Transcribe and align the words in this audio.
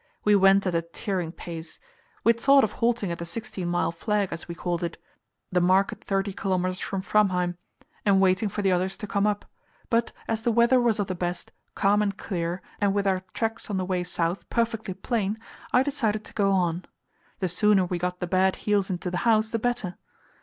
We 0.23 0.35
went 0.35 0.65
at 0.65 0.73
a 0.73 0.81
tearing 0.81 1.31
pace. 1.31 1.79
We 2.23 2.31
had 2.31 2.39
thought 2.41 2.63
of 2.63 2.71
halting 2.71 3.11
at 3.11 3.19
the 3.19 3.23
sixteen 3.25 3.67
mile 3.67 3.91
flag, 3.91 4.29
as 4.31 4.47
we 4.47 4.55
called 4.55 4.81
it 4.81 4.97
the 5.51 5.61
mark 5.61 5.91
at 5.91 6.03
thirty 6.03 6.33
kilometres 6.33 6.79
from 6.79 7.03
Framheim 7.03 7.55
and 8.03 8.19
waiting 8.19 8.49
for 8.49 8.63
the 8.63 8.71
others 8.71 8.97
to 8.97 9.05
come 9.05 9.27
up, 9.27 9.45
but 9.91 10.11
as 10.27 10.41
the 10.41 10.51
weather 10.51 10.81
was 10.81 10.99
of 10.99 11.05
the 11.05 11.13
best, 11.13 11.51
calm 11.75 12.01
and 12.01 12.17
clear, 12.17 12.63
and 12.79 12.95
with 12.95 13.05
our 13.05 13.19
tracks 13.35 13.69
on 13.69 13.77
the 13.77 13.85
way 13.85 14.03
south 14.03 14.49
perfectly 14.49 14.95
plain, 14.95 15.37
I 15.71 15.83
decided 15.83 16.25
to 16.25 16.33
go 16.33 16.51
on. 16.51 16.85
The 17.39 17.47
sooner 17.47 17.85
we 17.85 17.99
got 17.99 18.19
the 18.19 18.25
bad 18.25 18.55
heels 18.55 18.89
into 18.89 19.11
the 19.11 19.17
house, 19.17 19.51
the 19.51 19.59
better. 19.59 19.97